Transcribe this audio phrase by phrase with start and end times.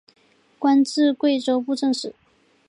[0.57, 2.15] 官至贵州布政使。